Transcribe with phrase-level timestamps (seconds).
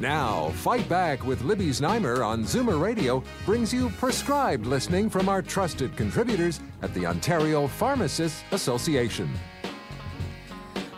[0.00, 5.42] Now, Fight Back with Libby Znaimer on Zoomer Radio brings you prescribed listening from our
[5.42, 9.30] trusted contributors at the Ontario Pharmacists Association.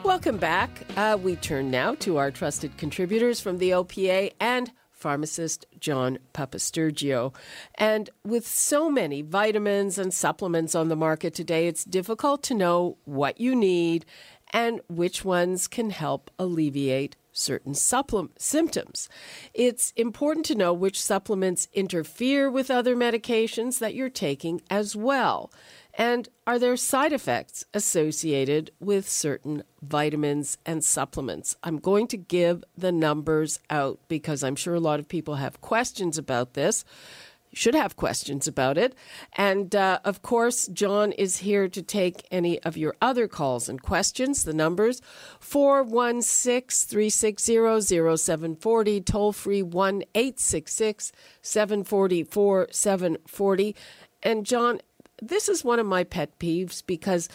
[0.04, 0.70] Welcome back.
[0.96, 7.34] Uh, we turn now to our trusted contributors from the OPA and pharmacist John Papastergiou.
[7.74, 12.98] And with so many vitamins and supplements on the market today, it's difficult to know
[13.04, 14.06] what you need
[14.52, 19.08] and which ones can help alleviate certain supplement symptoms.
[19.54, 25.50] It's important to know which supplements interfere with other medications that you're taking as well.
[25.94, 31.56] And are there side effects associated with certain vitamins and supplements?
[31.62, 35.60] I'm going to give the numbers out because I'm sure a lot of people have
[35.60, 36.84] questions about this
[37.52, 38.94] should have questions about it.
[39.36, 43.82] And uh, of course, John is here to take any of your other calls and
[43.82, 44.44] questions.
[44.44, 45.00] The numbers
[45.40, 53.76] 416 360 0740, toll free 1 866 744 740.
[54.22, 54.80] And John,
[55.20, 57.28] this is one of my pet peeves because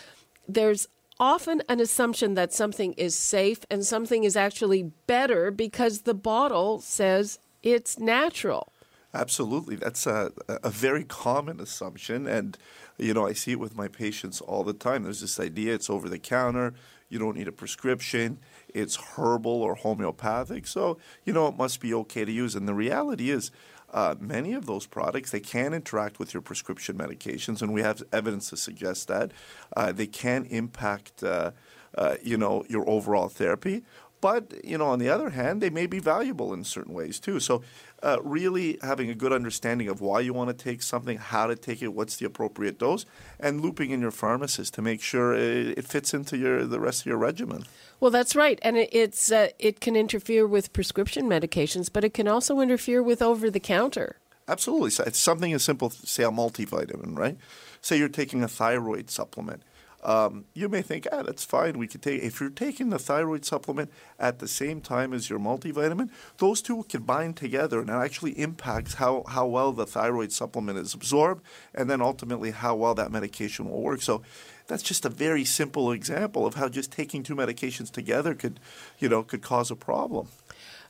[0.47, 0.87] there's
[1.19, 6.79] often an assumption that something is safe and something is actually better because the bottle
[6.79, 8.71] says it's natural.
[9.17, 9.75] Absolutely.
[9.75, 12.27] That's a, a very common assumption.
[12.27, 12.55] And,
[12.99, 15.03] you know, I see it with my patients all the time.
[15.03, 16.75] There's this idea it's over the counter,
[17.09, 20.67] you don't need a prescription, it's herbal or homeopathic.
[20.67, 22.53] So, you know, it must be okay to use.
[22.53, 23.49] And the reality is,
[23.91, 28.03] uh, many of those products they can interact with your prescription medications, and we have
[28.11, 29.31] evidence to suggest that
[29.77, 31.51] uh, they can impact, uh,
[31.97, 33.83] uh you know, your overall therapy.
[34.19, 37.39] But you know, on the other hand, they may be valuable in certain ways too.
[37.39, 37.61] So
[38.01, 41.55] uh, really having a good understanding of why you want to take something, how to
[41.55, 43.05] take it, what's the appropriate dose,
[43.39, 47.01] and looping in your pharmacist to make sure it, it fits into your the rest
[47.01, 47.63] of your regimen.
[47.99, 52.13] Well, that's right, and it, it's uh, it can interfere with prescription medications, but it
[52.13, 54.17] can also interfere with over the counter.
[54.47, 57.37] Absolutely, so it's something as simple, say a multivitamin, right?
[57.81, 59.61] Say you're taking a thyroid supplement
[60.03, 61.77] um, you may think, ah, that's fine.
[61.77, 65.39] We could take if you're taking the thyroid supplement at the same time as your
[65.39, 70.31] multivitamin, those two can bind together, and it actually impacts how how well the thyroid
[70.31, 71.43] supplement is absorbed,
[71.73, 74.01] and then ultimately how well that medication will work.
[74.01, 74.21] So.
[74.67, 78.59] That's just a very simple example of how just taking two medications together could,
[78.99, 80.27] you know, could cause a problem.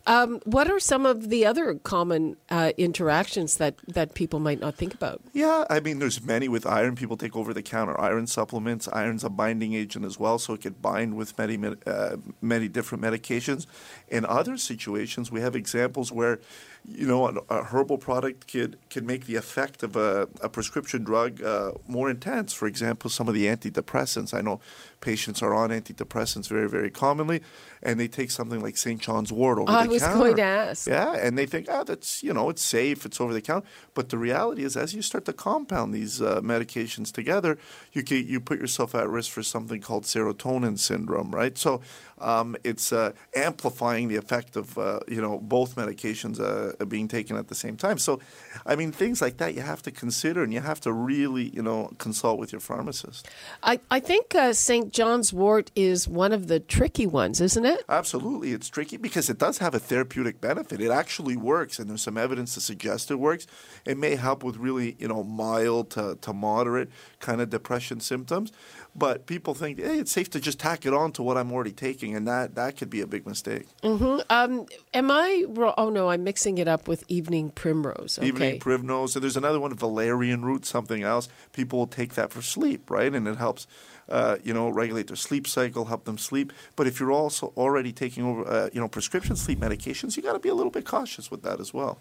[0.08, 4.76] Um, what are some of the other common uh, interactions that, that people might not
[4.76, 5.22] think about?
[5.34, 6.96] Yeah, I mean, there's many with iron.
[6.96, 8.88] People take over the counter iron supplements.
[8.94, 13.04] Iron's a binding agent as well, so it can bind with many uh, many different
[13.04, 13.68] medications.
[14.08, 16.40] In other situations, we have examples where
[16.88, 21.04] you know, a, a, herbal product could can make the effect of a, a prescription
[21.04, 22.54] drug uh, more intense.
[22.54, 24.34] For example, some of the antidepressants.
[24.34, 24.62] I know
[25.02, 27.42] patients are on antidepressants very, very commonly,
[27.84, 29.02] and they take something like St.
[29.02, 29.90] John's Wort over oh, the counter.
[29.90, 30.20] I was counter.
[30.20, 30.88] going to ask.
[30.88, 33.68] Yeah, and they think, ah, oh, that's you know, it's safe, it's over the counter.
[33.94, 37.58] But the reality is, as you start to compound these uh, medications together,
[37.92, 41.58] you can, you put yourself at risk for something called serotonin syndrome, right?
[41.58, 41.82] So
[42.20, 47.38] um, it's uh, amplifying the effect of uh, you know both medications uh, being taken
[47.38, 47.98] at the same time.
[47.98, 48.20] So,
[48.66, 51.62] I mean, things like that you have to consider, and you have to really you
[51.62, 53.28] know consult with your pharmacist.
[53.64, 54.88] I I think St.
[54.88, 57.84] Uh, John's Wort is one of the tricky ones, isn't it?
[57.90, 60.82] Absolutely, it's tricky because it does have a therapeutic benefit.
[60.82, 63.48] It actually works, and there's some evidence to suggest it works.
[63.86, 66.90] It may help with really you know mild to, to moderate
[67.20, 68.52] kind of depression symptoms.
[68.96, 71.72] But people think, hey, it's safe to just tack it on to what I'm already
[71.72, 73.68] taking, and that, that could be a big mistake.
[73.84, 74.20] Mm-hmm.
[74.30, 75.46] Um, am I?
[75.78, 78.18] Oh no, I'm mixing it up with evening primrose.
[78.18, 78.28] Okay.
[78.28, 79.16] Evening primrose.
[79.16, 81.30] And there's another one, valerian root, something else.
[81.54, 83.14] People will take that for sleep, right?
[83.14, 83.68] And it helps.
[84.10, 86.54] Uh, you know, regulate their sleep cycle, help them sleep.
[86.78, 90.32] But if you're also already taking over, uh, you know, prescription sleep medications, you got
[90.32, 92.00] to be a little bit cautious with that as well.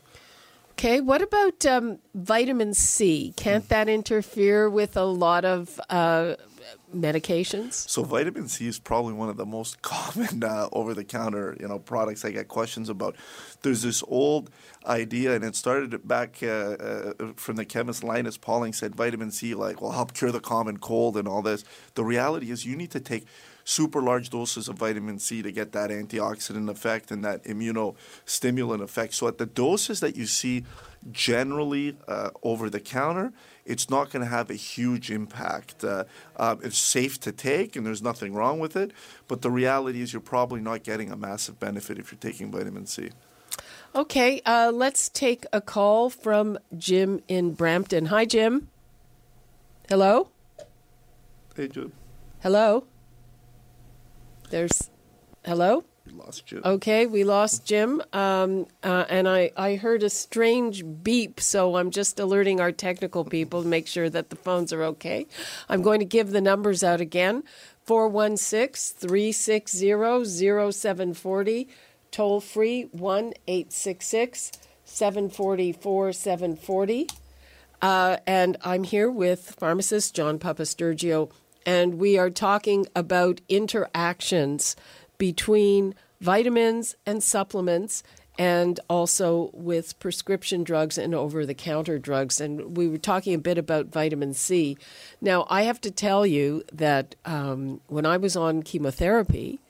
[0.79, 3.35] Okay, what about um, vitamin C?
[3.37, 6.37] Can't that interfere with a lot of uh,
[7.01, 7.89] medications?
[7.89, 12.25] So vitamin C is probably one of the most common uh, over-the-counter, you know, products
[12.25, 13.17] I get questions about.
[13.63, 14.51] There's this old
[14.87, 19.55] idea, and it started back uh, uh, from the chemist Linus Pauling said vitamin C
[19.55, 21.65] like will help cure the common cold and all this.
[21.95, 23.27] The reality is you need to take
[23.67, 29.15] super large doses of vitamin C to get that antioxidant effect and that immunostimulant effect.
[29.15, 30.65] So at the doses that you see
[31.11, 33.33] generally uh, over the counter,
[33.67, 35.85] it's not going to have a huge impact.
[35.85, 36.05] Uh,
[36.37, 38.93] uh, it's safe to take, and there's nothing wrong with it.
[39.29, 42.87] But the reality is, you're probably not getting a massive benefit if you're taking vitamin
[42.87, 43.11] C.
[43.95, 48.07] Okay, uh, let's take a call from Jim in Brampton.
[48.07, 48.69] Hi, Jim.
[49.89, 50.29] Hello.
[51.55, 51.93] Hey, Jim.
[52.41, 52.85] Hello.
[54.51, 54.91] There's.
[55.45, 55.85] Hello.
[56.07, 56.63] We lost Jim.
[56.65, 61.91] Okay, we lost Jim, um, uh, and I, I heard a strange beep, so I'm
[61.91, 65.27] just alerting our technical people to make sure that the phones are okay.
[65.69, 67.43] I'm going to give the numbers out again
[67.85, 71.69] 416 360 0740,
[72.13, 74.53] toll free 1 866
[74.85, 77.09] 744 740.
[77.83, 81.31] Uh, and I'm here with pharmacist John Papastergiou,
[81.67, 84.77] and we are talking about interactions
[85.19, 88.03] between vitamins and supplements
[88.39, 92.41] and also with prescription drugs and over the counter drugs.
[92.41, 94.77] And we were talking a bit about vitamin C.
[95.21, 99.61] Now, I have to tell you that um, when I was on chemotherapy,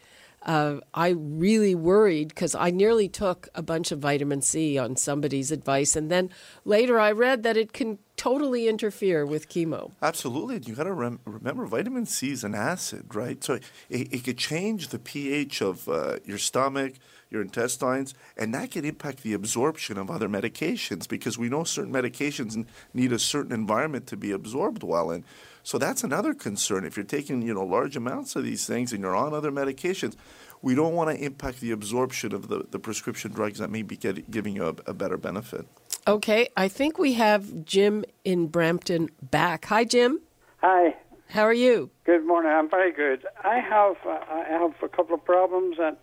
[0.46, 5.50] uh, I really worried because I nearly took a bunch of vitamin C on somebody's
[5.50, 5.96] advice.
[5.96, 6.30] And then
[6.64, 9.92] later I read that it can totally interfere with chemo.
[10.00, 10.62] Absolutely.
[10.64, 13.42] You got to rem- remember vitamin C is an acid, right?
[13.42, 13.54] So
[13.90, 16.94] it, it could change the pH of uh, your stomach,
[17.28, 21.92] your intestines, and that can impact the absorption of other medications because we know certain
[21.92, 22.64] medications
[22.94, 25.24] need a certain environment to be absorbed well in.
[25.66, 26.84] So that's another concern.
[26.84, 30.14] If you're taking, you know, large amounts of these things and you're on other medications,
[30.62, 33.96] we don't want to impact the absorption of the, the prescription drugs that may be
[33.96, 35.66] get, giving you a, a better benefit.
[36.06, 39.64] Okay, I think we have Jim in Brampton back.
[39.64, 40.20] Hi, Jim.
[40.58, 40.94] Hi.
[41.30, 41.90] How are you?
[42.04, 42.52] Good morning.
[42.52, 43.26] I'm very good.
[43.42, 45.96] I have uh, I have a couple of problems, and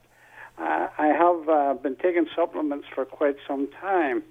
[0.58, 4.24] uh, I have uh, been taking supplements for quite some time,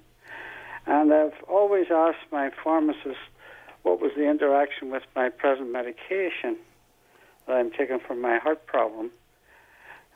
[0.85, 3.17] and I've always asked my pharmacist
[3.83, 6.57] what was the interaction with my present medication
[7.47, 9.11] that I'm taking for my heart problem,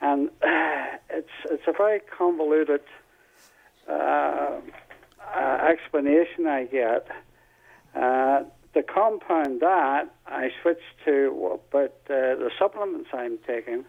[0.01, 0.29] and
[1.09, 2.81] it's it's a very convoluted.
[3.89, 4.59] Uh,
[5.35, 7.07] uh, explanation I get.
[7.95, 8.43] Uh,
[8.73, 13.85] the compound that I switched to, but uh, the supplements I'm taking,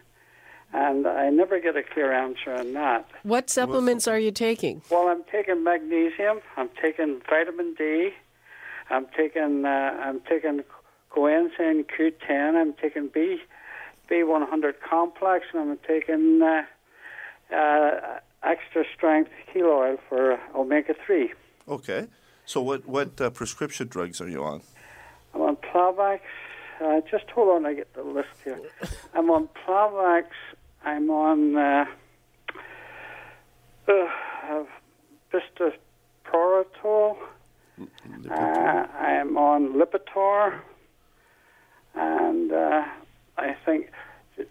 [0.73, 3.07] and I never get a clear answer on that.
[3.23, 4.81] What supplements are you taking?
[4.89, 6.41] Well, I'm taking magnesium.
[6.57, 8.11] I'm taking vitamin D.
[8.89, 10.63] I'm taking uh, I'm taking
[11.11, 12.55] coenzyme Q10.
[12.55, 13.39] I'm taking B
[14.09, 16.63] B100 complex, and I'm taking uh,
[17.55, 21.31] uh, extra strength krill oil for omega 3.
[21.67, 22.07] Okay.
[22.45, 24.61] So, what, what uh, prescription drugs are you on?
[25.35, 26.21] I'm on Plavix.
[26.81, 28.59] Uh, just hold on, I get the list here.
[29.13, 30.25] I'm on Plavix.
[30.83, 31.85] I'm on uh,
[33.87, 34.63] uh,
[35.31, 37.17] Bistoproritol.
[38.29, 40.59] Uh, I'm on Lipitor.
[41.95, 42.85] And uh,
[43.37, 43.89] I think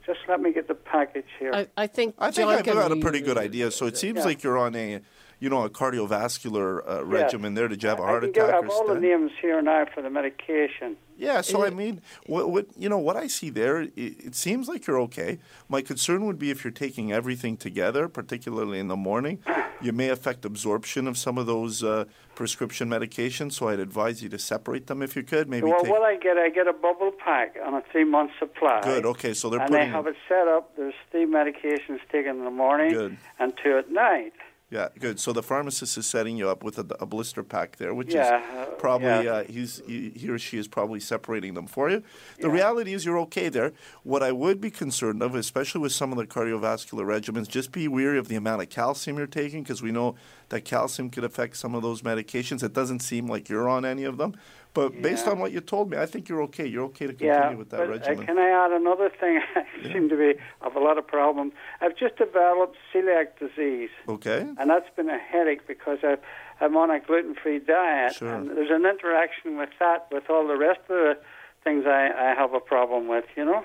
[0.04, 1.52] just let me get the package here.
[1.54, 3.70] I, I think I think John I've got a pretty good idea.
[3.70, 4.24] So it seems Yeah.
[4.24, 5.00] like you're on a,
[5.40, 7.68] you know, a cardiovascular uh, regimen there.
[7.68, 9.62] Did you have a heart can attack give, I have or all the names here
[9.62, 10.96] now for the medication.
[11.18, 14.68] Yeah, so I mean, what, what you know, what I see there, it, it seems
[14.68, 15.40] like you're okay.
[15.68, 19.40] My concern would be if you're taking everything together, particularly in the morning,
[19.80, 22.04] you may affect absorption of some of those uh,
[22.36, 23.54] prescription medications.
[23.54, 25.48] So I'd advise you to separate them if you could.
[25.48, 25.90] Maybe well, take.
[25.90, 28.80] what I get, I get a bubble pack on a three month supply.
[28.84, 29.04] Good.
[29.04, 30.76] Okay, so they're and they have it set up.
[30.76, 33.18] There's three medications taken in the morning Good.
[33.40, 34.34] and two at night.
[34.70, 35.18] Yeah, good.
[35.18, 38.38] So the pharmacist is setting you up with a, a blister pack there, which Yeah,
[38.38, 39.32] is uh, probably yeah.
[39.32, 42.02] uh, he's he, he or she is probably separating them for you.
[42.38, 43.72] The reality is you're okay there.
[44.02, 47.88] What I would be concerned of, especially with some of the cardiovascular regimens, just be
[47.88, 50.16] wary of the amount of calcium you're taking because we know
[50.50, 52.62] that calcium could affect some of those medications.
[52.62, 54.34] It doesn't seem like you're on any of them,
[54.78, 56.66] but based on what you told me, I think you're okay.
[56.72, 58.26] You're okay to continue Yeah, with that but uh, regimen.
[58.26, 59.40] can I add another thing?
[59.56, 60.30] I seem to be
[60.62, 61.52] have a lot of problems.
[61.80, 64.40] I've just developed celiac disease, okay.
[64.58, 66.20] and that's been a headache because I've,
[66.60, 68.32] I'm on a gluten-free diet, Sure.
[68.34, 71.18] and there's an interaction with that with all the rest of the
[71.64, 73.24] things I, I have a problem with.
[73.36, 73.64] You know.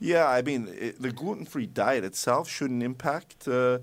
[0.00, 3.78] Yeah, I mean, it, the gluten free diet itself shouldn't impact uh,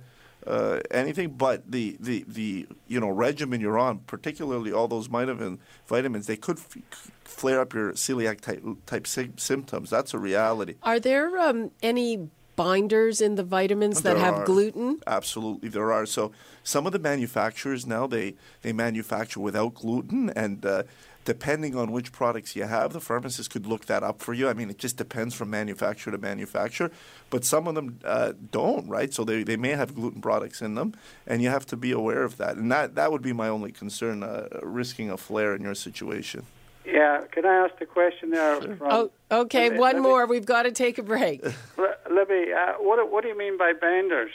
[0.48, 5.60] uh, anything, but the, the, the you know regimen you're on, particularly all those vitamin
[5.88, 6.78] vitamins, they could f-
[7.24, 9.90] flare up your celiac type type sy- symptoms.
[9.90, 10.76] That's a reality.
[10.84, 14.46] Are there um, any binders in the vitamins that There have are.
[14.46, 15.00] gluten?
[15.06, 16.06] Absolutely, there are.
[16.06, 16.32] So
[16.64, 20.84] some of the manufacturers now they they manufacture without gluten, and uh,
[21.28, 24.48] depending on which products you have, the pharmacist could look that up for you.
[24.48, 26.90] I mean, it just depends from manufacturer to manufacturer,
[27.30, 29.14] but some of them uh, don't, right?
[29.14, 30.94] So they, they may have gluten products in them,
[31.28, 32.56] and you have to be aware of that.
[32.56, 36.46] And that that would be my only concern, uh, risking a flare in your situation.
[36.86, 38.62] Yeah, can I ask the question there?
[38.62, 40.26] From, Oh, okay, me- one let me- more.
[40.28, 41.44] We've got to take a break.
[41.78, 44.32] Li- Libby, uh, what, what do you mean by binders?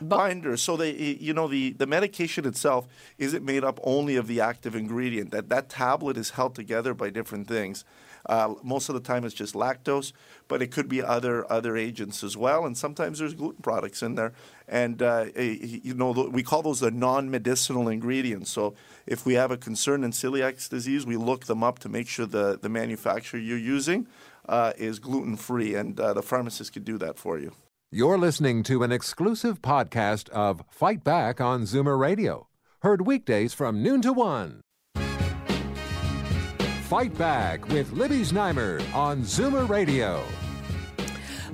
[0.00, 0.56] Binder.
[0.56, 2.86] So they, you know, the, the medication itself
[3.18, 5.30] isn't made up only of the active ingredient.
[5.30, 7.84] That that tablet is held together by different things.
[8.26, 10.12] Uh, most of the time, it's just lactose,
[10.46, 12.66] but it could be other other agents as well.
[12.66, 14.32] And sometimes there's gluten products in there.
[14.68, 18.50] And uh, you know, we call those the non-medicinal ingredients.
[18.50, 18.74] So
[19.06, 22.26] if we have a concern in celiac disease, we look them up to make sure
[22.26, 24.06] the the manufacturer you're using
[24.48, 27.52] uh, is gluten free, and uh, the pharmacist could do that for you.
[27.92, 32.46] You're listening to an exclusive podcast of Fight Back on Zoomer Radio,
[32.82, 34.60] heard weekdays from noon to one.
[36.84, 40.22] Fight Back with Libby Znaimer on Zoomer Radio.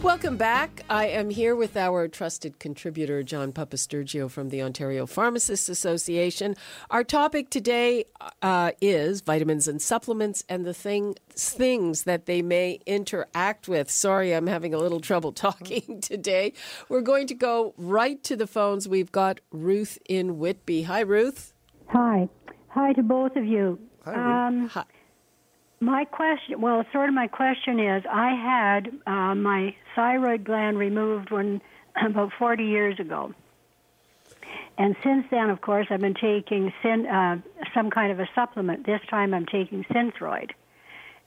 [0.03, 0.83] Welcome back.
[0.91, 6.55] I am here with our trusted contributor, John Papastergiou from the Ontario Pharmacists Association.
[6.91, 8.05] Our topic today
[8.43, 13.91] uh, is vitamins and supplements and the thing, things that they may interact with.
[13.91, 16.53] Sorry, I'm having a little trouble talking today.
[16.89, 18.87] We're going to go right to the phones.
[18.87, 20.83] We've got Ruth in Whitby.
[20.83, 21.53] Hi, Ruth.
[21.89, 22.29] Hi.
[22.69, 23.79] Hi to both of you.
[24.05, 24.19] Hi, Ruth.
[24.19, 24.85] Um, Hi.
[25.81, 31.31] My question, well, sort of my question is I had uh, my thyroid gland removed
[31.31, 31.61] when
[32.05, 33.35] about 40 years ago.
[34.79, 37.39] And since then, of course, I've been taking syn, uh,
[37.75, 38.85] some kind of a supplement.
[38.85, 40.51] This time I'm taking Synthroid.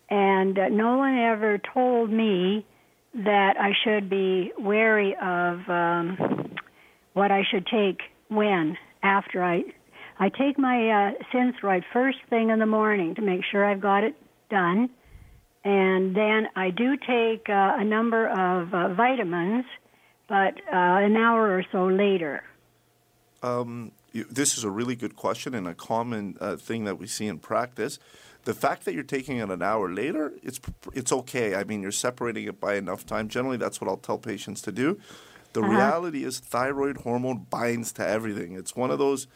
[0.09, 2.65] And uh, no one ever told me
[3.13, 6.55] that I should be wary of um,
[7.13, 9.63] what I should take when after I
[10.21, 14.03] I take my uh, Synthroid first thing in the morning to make sure I've got
[14.03, 14.15] it
[14.49, 14.89] done,
[15.63, 19.65] and then I do take uh, a number of uh, vitamins,
[20.27, 20.75] but uh,
[21.05, 22.43] an hour or so later.
[23.41, 27.07] Um, you- this is a really good question and a common uh, thing that we
[27.07, 27.99] see in practice.
[28.45, 30.59] The fact that you're taking it an hour later, it's
[30.93, 31.55] it's okay.
[31.55, 33.27] I mean, you're separating it by enough time.
[33.27, 34.97] Generally, that's what I'll tell patients to do.
[35.53, 38.53] The reality is, thyroid hormone binds to everything.
[38.55, 39.27] It's one of those,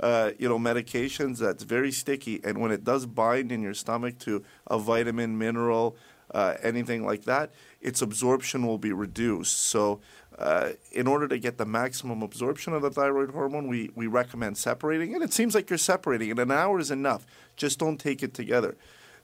[0.00, 4.18] uh, you know, medications that's very sticky, and when it does bind in your stomach
[4.20, 5.96] to a vitamin, mineral,
[6.34, 9.58] uh, anything like that, its absorption will be reduced.
[9.58, 10.00] So,
[10.38, 14.58] uh, in order to get the maximum absorption of the thyroid hormone, we, we recommend
[14.58, 15.22] separating it.
[15.22, 16.38] It seems like you're separating it.
[16.38, 17.26] An hour is enough.
[17.56, 18.76] Just don't take it together.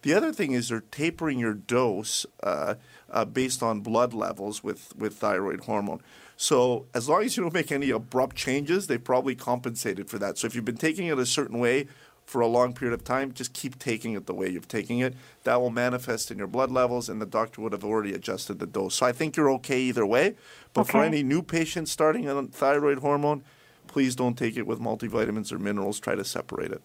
[0.03, 2.75] The other thing is they're tapering your dose uh,
[3.09, 6.01] uh, based on blood levels with, with thyroid hormone.
[6.37, 10.39] So as long as you don't make any abrupt changes, they probably compensated for that.
[10.39, 11.87] So if you've been taking it a certain way
[12.25, 15.15] for a long period of time, just keep taking it the way you've taking it.
[15.45, 18.67] That will manifest in your blood levels, and the doctor would have already adjusted the
[18.67, 18.97] dose.
[18.97, 20.35] So I think you're okay either way.
[20.73, 23.45] But for any new patients starting on thyroid hormone,
[23.87, 26.01] please don't take it with multivitamins or minerals.
[26.01, 26.83] Try to separate it.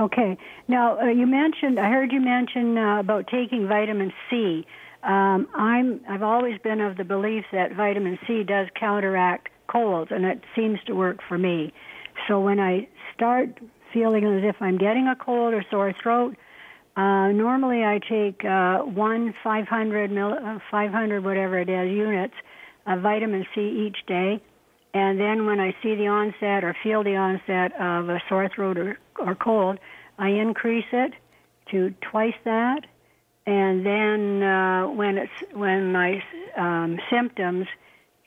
[0.00, 0.38] Okay.
[0.66, 1.78] Now uh, you mentioned.
[1.78, 4.66] I heard you mention uh, about taking vitamin C.
[5.02, 6.00] Um, I'm.
[6.08, 10.78] I've always been of the belief that vitamin C does counteract colds, and it seems
[10.86, 11.74] to work for me.
[12.26, 13.58] So when I start
[13.92, 16.34] feeling as if I'm getting a cold or sore throat,
[16.96, 22.34] uh, normally I take uh, one 500 mil, uh, 500 whatever it is units
[22.86, 24.40] of vitamin C each day.
[24.92, 28.76] And then when I see the onset or feel the onset of a sore throat
[28.76, 29.78] or, or cold,
[30.18, 31.12] I increase it
[31.70, 32.86] to twice that.
[33.46, 36.22] And then uh, when it's when my
[36.56, 37.66] um, symptoms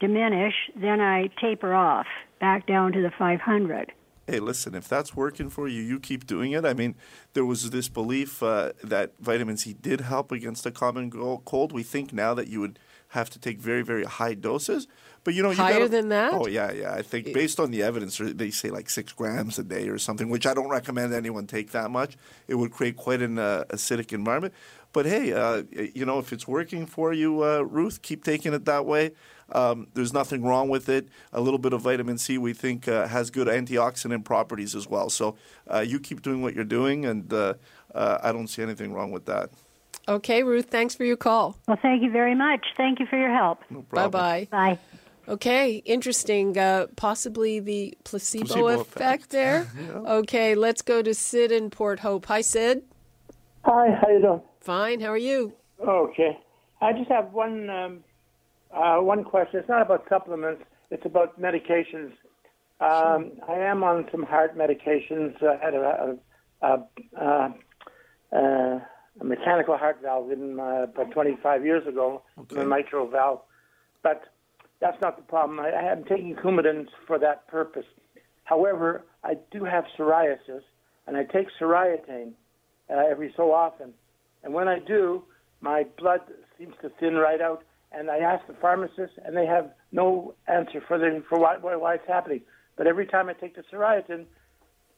[0.00, 2.06] diminish, then I taper off
[2.40, 3.92] back down to the 500.
[4.26, 6.64] hey, listen, if that's working for you, you keep doing it.
[6.64, 6.94] I mean,
[7.34, 11.10] there was this belief uh, that vitamin C did help against a common
[11.44, 11.72] cold.
[11.72, 12.78] We think now that you would
[13.08, 14.88] have to take very, very high doses.
[15.24, 16.34] But you know, you Higher gotta- than that?
[16.34, 16.92] Oh yeah, yeah.
[16.94, 20.28] I think based on the evidence, they say like six grams a day or something,
[20.28, 22.16] which I don't recommend anyone take that much.
[22.46, 24.52] It would create quite an uh, acidic environment.
[24.92, 28.64] But hey, uh, you know, if it's working for you, uh, Ruth, keep taking it
[28.66, 29.10] that way.
[29.50, 31.08] Um, there's nothing wrong with it.
[31.32, 35.10] A little bit of vitamin C, we think, uh, has good antioxidant properties as well.
[35.10, 35.36] So
[35.68, 37.54] uh, you keep doing what you're doing, and uh,
[37.94, 39.50] uh, I don't see anything wrong with that.
[40.06, 41.56] Okay, Ruth, thanks for your call.
[41.66, 42.64] Well, thank you very much.
[42.76, 43.60] Thank you for your help.
[43.70, 44.22] No Bye problem.
[44.22, 44.48] bye.
[44.50, 44.78] Bye.
[45.28, 46.56] Okay, interesting.
[46.58, 49.30] Uh, possibly the placebo, Placebo effect, effect.
[49.30, 49.66] there.
[50.06, 52.26] Okay, let's go to Sid in Port Hope.
[52.26, 52.82] Hi, Sid.
[53.64, 54.42] Hi, how you doing?
[54.60, 55.00] Fine.
[55.00, 55.52] How are you?
[55.80, 56.38] Okay.
[56.80, 58.04] I just have one um,
[58.74, 59.60] Uh, one question.
[59.60, 60.62] It's not about supplements.
[60.90, 62.12] It's about medications.
[62.80, 65.32] Um, I am on some heart medications.
[65.42, 66.18] I had a,
[66.62, 67.54] a, a,
[68.36, 68.88] a,
[69.20, 72.60] a mechanical heart valve in my, about 25 years ago, Okay.
[72.62, 73.40] a mitral valve.
[74.02, 74.24] But
[74.80, 75.60] that's not the problem.
[75.60, 77.86] I, I am taking Coumadin for that purpose.
[78.44, 80.62] However, I do have psoriasis,
[81.06, 82.32] and I take Soriatane
[82.90, 83.94] uh, every so often.
[84.42, 85.24] And when I do,
[85.60, 86.20] my blood
[86.58, 87.64] seems to thin right out.
[87.92, 91.76] And I ask the pharmacist, and they have no answer for the for why, why,
[91.76, 92.40] why it's happening.
[92.76, 94.26] But every time I take the Soriatane,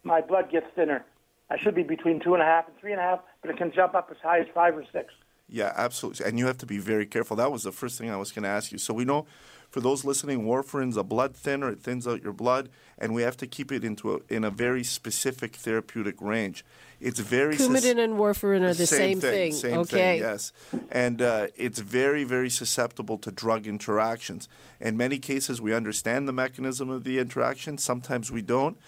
[0.03, 1.05] my blood gets thinner.
[1.51, 3.59] I should be between two and a half and three and a half, but it
[3.59, 5.13] can jump up as high as five or six.
[5.49, 6.27] Yeah, absolutely.
[6.27, 7.37] And you have to be very careful.
[7.37, 8.79] That was the first thing I was going to ask you.
[8.79, 9.27] So we know
[9.71, 11.71] for those listening, warfarin's a blood thinner.
[11.71, 12.69] It thins out your blood,
[12.99, 16.65] and we have to keep it into a, in a very specific therapeutic range.
[17.01, 19.53] It's very sus- Coumadin and warfarin are the same, thing.
[19.53, 20.19] Same okay.
[20.19, 20.53] thing, yes.
[20.91, 24.49] And uh, it's very, very susceptible to drug interactions.
[24.81, 27.77] In many cases, we understand the mechanism of the interaction.
[27.77, 28.79] Sometimes we don't.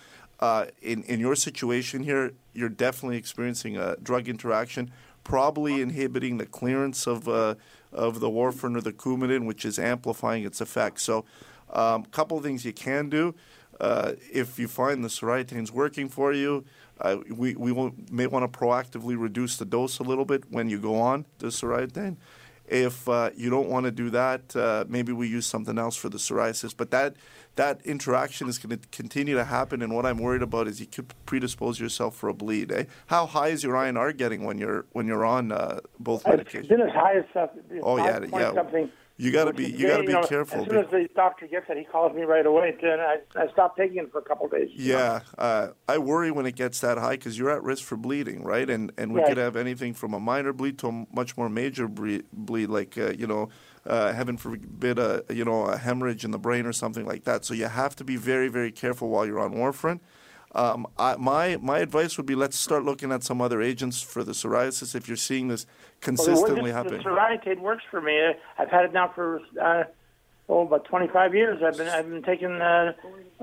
[0.41, 4.91] Uh, in, in your situation here, you're definitely experiencing a drug interaction,
[5.25, 7.57] probably inhibiting the clearance of, uh,
[7.93, 11.01] of the warfarin or the Coumadin, which is amplifying its effect.
[11.01, 11.25] So,
[11.71, 13.35] a um, couple of things you can do.
[13.81, 16.65] Uh, if you find the Soriatane's working for you,
[17.01, 17.73] uh, we, we
[18.11, 21.49] may want to proactively reduce the dose a little bit when you go on the
[21.49, 22.17] Soriatane.
[22.67, 26.09] If uh, you don't want to do that, uh, maybe we use something else for
[26.09, 26.75] the psoriasis.
[26.77, 27.17] But that
[27.59, 30.87] that interaction is going to continue to happen, and what I'm worried about is you
[30.87, 32.71] could predispose yourself for a bleed.
[32.71, 32.85] Eh?
[33.09, 36.69] How high is your INR getting when you're when you're on uh, both It's medications?
[36.69, 37.49] been as high as uh,
[37.83, 38.55] Oh, yeah, yeah.
[38.55, 38.91] something.
[39.21, 40.61] You got to be you got to be know, careful.
[40.63, 43.49] As soon as the doctor gets it, he calls me right away, and I, I
[43.53, 44.69] stop taking it for a couple of days.
[44.73, 48.45] Yeah, uh, I worry when it gets that high because you're at risk for bleeding,
[48.45, 48.71] right?
[48.71, 49.27] And and we Right.
[49.27, 53.11] could have anything from a minor bleed to a much more major bleed, like uh,
[53.11, 53.49] you know,
[53.89, 57.45] uh, heaven forbid, a you know a hemorrhage in the brain or something like that.
[57.45, 60.01] So you have to be very very careful while you're on warfarin.
[60.55, 64.25] Um, I, my my advice would be let's start looking at some other agents for
[64.25, 67.03] the psoriasis if you're seeing this Well, the- consistently the, happening.
[67.03, 68.19] The Soriatane works for me.
[68.19, 69.85] Uh, I've had it now for uh,
[70.49, 71.63] oh about 25 years.
[71.65, 72.93] I've been I've been taking uh,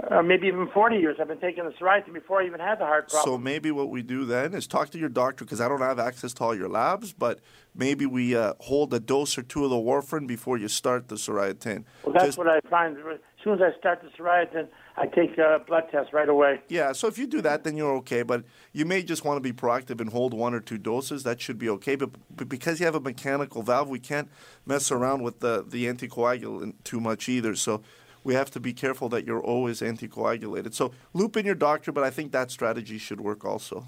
[0.09, 1.17] or maybe even 40 years.
[1.19, 3.33] I've been taking the Soriatane before I even had the heart problem.
[3.33, 6.00] So maybe what we do then is talk to your doctor because I don't have
[6.00, 7.39] access to all your labs, but
[7.74, 11.15] maybe we uh, hold a dose or two of the warfarin before you start the
[11.15, 11.85] Soriatane.
[12.03, 12.98] well, that's Just- what I find.
[12.98, 16.62] As soon as I start the Soriatane, I take a blood test right away.
[16.70, 18.24] Yeah, so if you do that, then you're okay.
[18.24, 21.24] But you may just want to be proactive and hold one or two doses.
[21.24, 21.96] That should be okay.
[21.96, 24.29] But, but because you have a mechanical valve, we can't
[24.66, 27.55] mess around with the, the anticoagulant too much either.
[27.55, 27.81] So
[28.24, 30.74] we have to be careful that you're always anticoagulated.
[30.74, 33.86] So loop in your doctor, but I think that strategy should work also.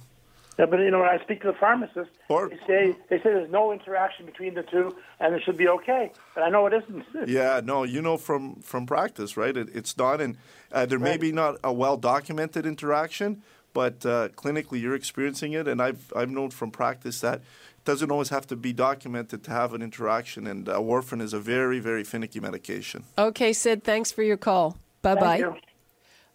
[0.57, 3.23] Yeah, but you know, when I speak to the pharmacist, Or- they say they say
[3.25, 6.11] there's no interaction between the two, and it should be okay.
[6.33, 7.05] But I know it isn't.
[7.27, 9.55] Yeah, no, you know from from practice, right?
[9.55, 10.37] It, it's not, and
[10.71, 13.43] uh, there may be not a well documented interaction,
[13.73, 18.09] but uh, clinically you're experiencing it, and I've I've known from practice that it doesn't
[18.11, 21.79] always have to be documented to have an interaction, and uh, warfarin is a very
[21.79, 23.03] very finicky medication.
[23.17, 24.77] Okay, Sid, thanks for your call.
[25.03, 25.37] Bye Thank bye.
[25.37, 25.55] you.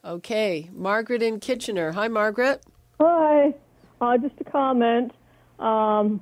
[0.04, 1.92] Okay, Margaret in Kitchener.
[1.92, 2.62] Hi, Margaret.
[3.00, 3.54] Hi.
[4.02, 5.12] Uh, just a comment.
[5.60, 6.20] Um,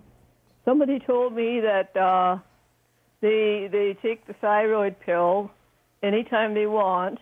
[0.66, 2.36] somebody told me that uh,
[3.22, 5.50] they they take the thyroid pill
[6.02, 7.18] anytime they want,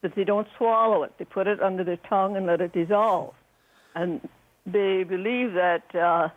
[0.00, 1.12] but they don't swallow it.
[1.18, 3.32] They put it under their tongue and let it dissolve,
[3.94, 4.28] and
[4.66, 6.30] they believe that uh,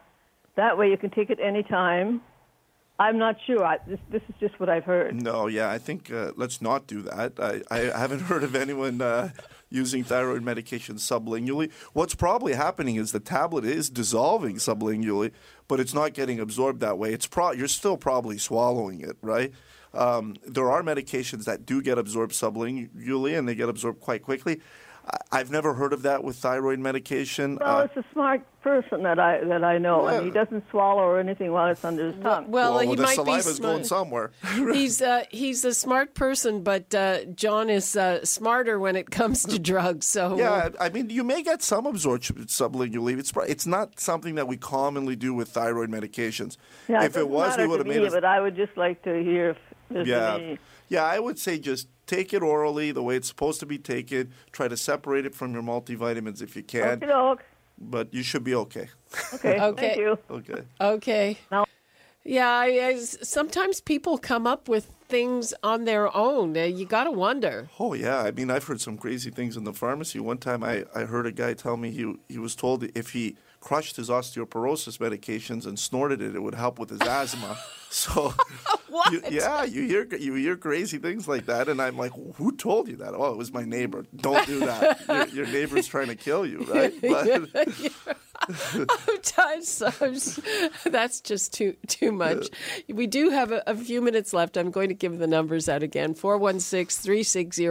[0.55, 2.21] that way you can take it anytime.
[2.97, 3.63] I'm not sure.
[3.63, 5.21] I, this this is just what I've heard.
[5.21, 7.33] No, yeah, I think uh, let's not do that.
[7.39, 9.31] I, I haven't heard of anyone uh,
[9.69, 11.71] using thyroid medication sublingually.
[11.93, 15.31] What's probably happening is the tablet is dissolving sublingually,
[15.67, 17.11] but it's not getting absorbed that way.
[17.11, 19.51] It's pro- you're still probably swallowing it, right?
[19.93, 24.61] Um, there are medications that do get absorbed sublingually, and they get absorbed quite quickly.
[25.07, 27.57] I- I've never heard of that with thyroid medication.
[27.61, 31.03] Well, Uh, it's a smart person that I that I know, and he doesn't swallow
[31.03, 32.49] or anything while it's under his tongue.
[32.49, 34.31] Well, well, he the might be saliva's going somewhere.
[34.73, 39.43] he's uh, he's a smart person, but uh, John is uh, smarter when it comes
[39.43, 40.07] to drugs.
[40.07, 43.19] So Yeah, I mean, you may get some absorption sublingually.
[43.19, 46.57] It's it's not something that we commonly do with thyroid medications.
[46.87, 48.11] Yeah, if it doesn't was, we would have made it.
[48.11, 49.57] But I would just like to hear if
[49.91, 50.59] there's Yeah, any.
[50.89, 51.03] yeah.
[51.03, 54.31] I would say just take it orally the way it's supposed to be taken.
[54.51, 57.43] Try to separate it from your multivitamins if you can, Okay, doke.
[57.77, 58.89] but you should be okay.
[59.33, 59.59] Okay.
[59.69, 59.87] Okay.
[59.87, 60.17] Thank you.
[60.29, 60.61] okay.
[60.81, 61.37] Okay.
[61.51, 61.65] No.
[62.27, 66.57] Yeah, I, I, sometimes people come up with things on their own.
[66.57, 67.69] Uh, you got to wonder.
[67.79, 70.19] Oh yeah, I mean I've heard some crazy things in the pharmacy.
[70.19, 73.35] One time I, I heard a guy tell me he he was told if he
[73.65, 77.57] crushed his osteoporosis medications and snorted it, it would help with his asthma.
[77.89, 78.31] So
[78.89, 79.11] What?
[79.11, 82.87] you- yeah, you hear you hear crazy things like that, and I'm like, who told
[82.87, 83.13] you that?
[83.15, 84.05] Oh, it was my neighbor.
[84.15, 85.05] Don't do that.
[85.07, 86.93] your, your neighbor's trying to kill you, right?
[88.47, 88.55] But,
[89.05, 90.39] Sometimes
[90.85, 92.49] that's just too too much.
[92.93, 94.57] We do have a, a few minutes left.
[94.57, 97.63] I'm going to give the numbers out again 416 360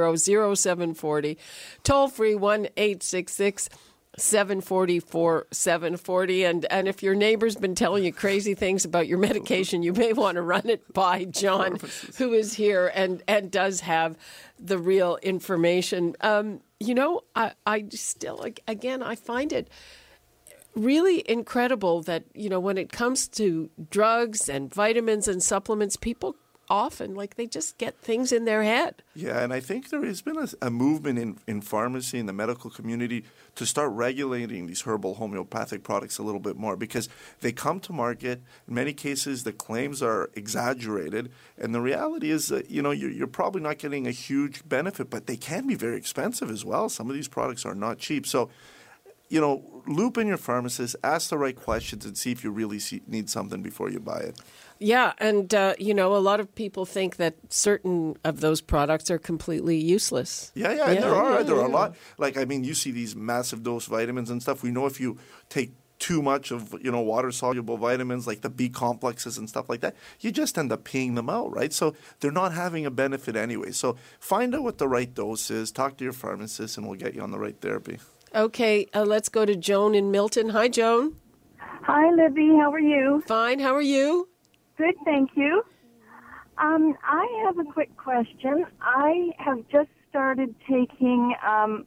[0.57, 1.39] 0740.
[1.85, 3.69] Toll free 1 866
[4.17, 6.45] 744 740.
[6.45, 10.13] And, and if your neighbor's been telling you crazy things about your medication, you may
[10.13, 11.79] want to run it by John,
[12.19, 14.17] who is here and, and does have
[14.59, 16.15] the real information.
[16.21, 19.69] Um, you know, I, I still, again, I find it
[20.75, 26.35] really incredible that you know when it comes to drugs and vitamins and supplements people
[26.69, 30.23] often like they just get things in their head Yeah, and I think there has
[30.23, 33.25] been a, a movement in, in pharmacy and the medical community
[33.57, 37.09] to start regulating these herbal homeopathic products a little bit more because
[37.41, 38.43] they come to market.
[38.67, 43.11] In many cases, the claims are exaggerated, and the reality is that you know you're,
[43.11, 46.89] you're probably not getting a huge benefit, but they can be very expensive as well.
[46.89, 48.51] Some of these products are not cheap, so
[49.35, 52.79] you know, loop in your pharmacist, ask the right questions, and see if you really
[52.79, 54.41] see, need something before you buy it.
[54.79, 59.11] yeah and uh, you know a lot of people think that certain of those products
[59.11, 61.97] are completely useless Yeah, yeah, and Yeah, there are yeah, there are a lot.
[62.17, 64.63] Like I mean, you see these massive dose vitamins and stuff.
[64.63, 65.19] We know if you
[65.49, 69.69] take too much of you know water soluble vitamins like the B complexes and stuff
[69.69, 71.73] like that, you just end up peeing them out, right?
[71.73, 73.73] So they're not having a benefit anyway.
[73.73, 75.73] So find out what the right dose is.
[75.73, 77.99] Talk to your pharmacist, and we'll get you on the right therapy.
[78.35, 81.17] Okay uh, let's go to joan in milton hi joan
[81.87, 82.49] Hi, Libby.
[82.59, 83.23] How are you?
[83.27, 84.29] fine how are you
[84.79, 85.63] Good, thank you.
[86.59, 88.65] Um, I have a quick question.
[88.81, 91.35] I have just started taking.
[91.47, 91.85] Um,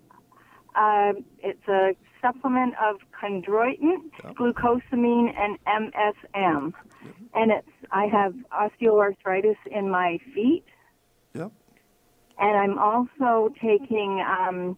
[0.75, 3.97] uh, it's a supplement of chondroitin,
[4.35, 6.73] glucosamine, and MSM,
[7.33, 7.67] and it's.
[7.91, 10.63] I have osteoarthritis in my feet,
[11.33, 11.51] Yep.
[12.39, 14.77] and I'm also taking um,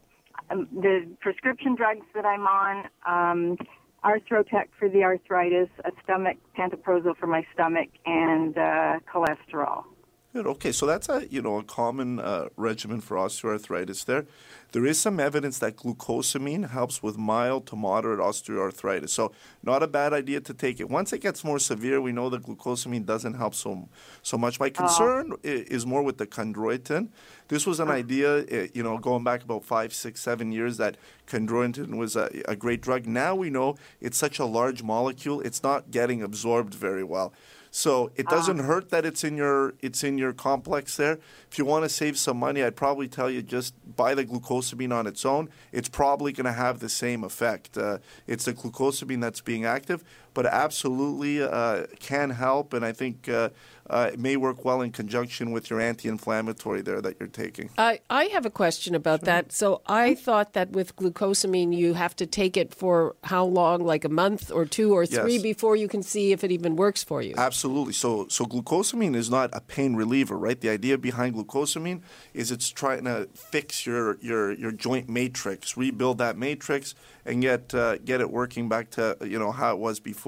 [0.49, 2.85] the prescription drugs that I'm on.
[3.05, 3.57] Um,
[4.03, 9.83] Arthrotec for the arthritis, a stomach pantoprazole for my stomach, and uh, cholesterol.
[10.31, 10.45] Good.
[10.45, 14.05] Okay, so that's a you know a common uh, regimen for osteoarthritis.
[14.05, 14.27] There,
[14.73, 19.09] there is some evidence that glucosamine helps with mild to moderate osteoarthritis.
[19.09, 19.31] So
[19.63, 20.87] not a bad idea to take it.
[20.87, 23.89] Once it gets more severe, we know that glucosamine doesn't help so
[24.21, 24.59] so much.
[24.59, 27.07] My concern is more with the chondroitin.
[27.47, 30.97] This was an idea, uh, you know, going back about five, six, seven years that
[31.25, 33.07] chondroitin was a, a great drug.
[33.07, 37.33] Now we know it's such a large molecule; it's not getting absorbed very well.
[37.71, 41.19] So it doesn't hurt that it's in your it's in your complex there.
[41.51, 44.93] If you want to save some money, I'd probably tell you just buy the glucosamine
[44.93, 45.49] on its own.
[45.71, 47.77] It's probably going to have the same effect.
[47.77, 50.03] Uh, it's the glucosamine that's being active,
[50.33, 53.49] but absolutely uh, can help, and I think uh,
[53.89, 57.71] uh, it may work well in conjunction with your anti-inflammatory there that you're taking.
[57.77, 59.51] I, I have a question about that.
[59.51, 64.05] So I thought that with glucosamine, you have to take it for how long, like
[64.05, 65.41] a month or two or three, Yes.
[65.41, 67.33] before you can see if it even works for you.
[67.35, 67.93] Absolutely.
[67.93, 70.59] So, so glucosamine is not a pain reliever, right?
[70.59, 72.01] The idea behind glucosamine
[72.33, 76.93] is it's trying to fix your your, your joint matrix, rebuild that matrix,
[77.25, 80.18] and get uh, get it working back to you know how it was before.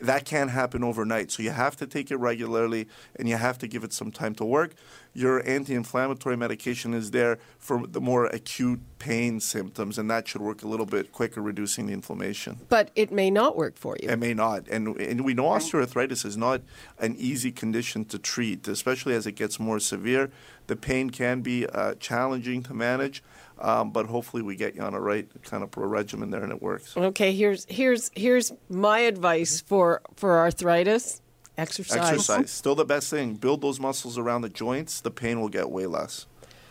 [0.00, 1.32] That can't happen overnight.
[1.32, 2.86] So you have to take it regularly,
[3.16, 4.74] and you have to give it some time to work.
[5.12, 10.62] Your anti-inflammatory medication is there for the more acute pain symptoms, and that should work
[10.62, 12.58] a little bit quicker, reducing the inflammation.
[12.68, 14.08] But it may not work for you.
[14.08, 14.68] It may not.
[14.68, 16.62] And, and we know osteoarthritis is not
[17.00, 20.30] an easy condition to treat, especially as it gets more severe.
[20.68, 23.22] The pain can be uh, challenging to manage,
[23.60, 26.62] um, but hopefully we get you on a right kind of regimen there and it
[26.62, 26.96] works.
[26.96, 31.20] Okay, here's here's here's my advice for for arthritis:
[31.56, 31.96] exercise.
[31.98, 33.34] Exercise, still the best thing.
[33.34, 36.26] Build those muscles around the joints, the pain will get way less.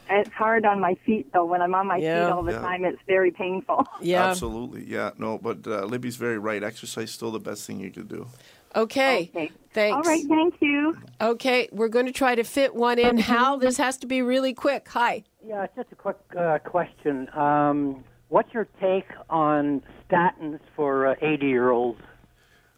[0.10, 1.43] It's hard on my feet though.
[1.45, 2.26] When I'm on my Yeah.
[2.26, 2.62] feet all the Yeah.
[2.62, 3.86] time, it's very painful.
[4.02, 4.26] Yeah.
[4.26, 4.86] Absolutely.
[4.86, 6.63] Yeah, no, but uh, Libby's very right.
[6.63, 8.28] Exercise still the best thing you could do.
[8.76, 9.30] Okay.
[9.34, 9.52] Okay.
[9.73, 9.95] Thanks.
[9.95, 10.97] All right, thank you.
[11.21, 13.17] Okay, we're going to try to fit one in.
[13.17, 14.88] Hal, this has to be really quick.
[14.89, 15.23] Hi.
[15.47, 17.29] Yeah, just a quick uh, question.
[17.33, 22.01] Um, what's your take on statins for uh, 80 year olds?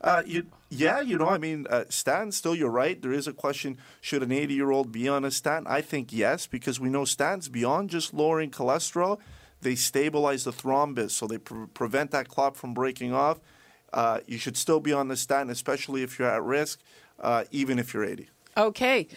[0.01, 3.01] Uh, you, yeah, you know, I mean, uh, statins, still, you're right.
[3.01, 5.65] There is a question should an 80 year old be on a statin?
[5.67, 9.17] I think yes, because we know statins, beyond just lowering cholesterol,
[9.61, 13.39] they stabilize the thrombus, so they pre- prevent that clot from breaking off.
[13.91, 16.79] Uh, you should still be on the statin, especially if you're at risk,
[17.19, 18.29] uh, even if you're 80.
[18.57, 19.07] Okay.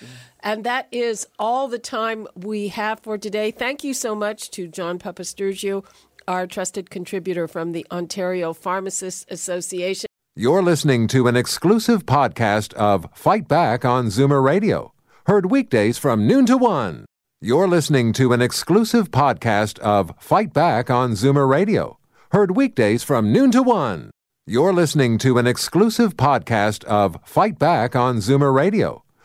[0.40, 3.51] And that is all the time we have for today.
[3.51, 5.85] Thank you so much to John Papastergiou,
[6.29, 10.07] our trusted contributor from the Ontario Pharmacists Association.
[10.35, 14.95] You're listening to an exclusive podcast of Fight Back on Zoomer Radio,
[15.27, 17.05] heard weekdays from noon to one.
[17.40, 21.99] You're listening to an exclusive podcast of Fight Back on Zoomer Radio,
[22.31, 24.11] heard weekdays from noon to one.
[24.47, 29.05] You're listening to an exclusive podcast of Fight Back on Zoomer Radio,